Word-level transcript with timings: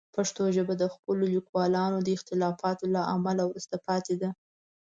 پښتو 0.15 0.43
ژبه 0.55 0.73
د 0.77 0.83
خپلو 0.93 1.23
لیکوالانو 1.35 1.97
د 2.01 2.07
اختلافاتو 2.17 2.85
له 2.95 3.01
امله 3.15 3.43
وروسته 3.47 3.75
پاتې 3.87 4.15
ده. 4.21 4.29